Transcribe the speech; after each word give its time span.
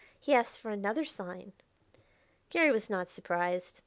He 0.19 0.33
asks 0.33 0.57
for 0.57 0.71
another 0.71 1.05
sign." 1.05 1.53
Garry 2.49 2.71
was 2.71 2.89
not 2.89 3.07
surprised. 3.07 3.79